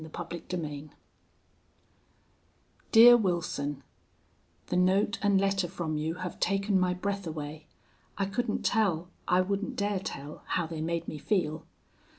CHAPTER 0.15 0.41
XIII 0.49 0.89
Dear 2.91 3.15
Wilson, 3.15 3.83
The 4.65 4.75
note 4.75 5.19
and 5.21 5.39
letter 5.39 5.67
from 5.67 5.95
you 5.99 6.15
have 6.15 6.39
taken 6.39 6.79
my 6.79 6.95
breath 6.95 7.27
away. 7.27 7.67
I 8.17 8.25
couldn't 8.25 8.63
tell 8.65 9.09
I 9.27 9.41
wouldn't 9.41 9.75
dare 9.75 9.99
tell, 9.99 10.41
how 10.47 10.65
they 10.65 10.81
made 10.81 11.07
me 11.07 11.19
feel. 11.19 11.67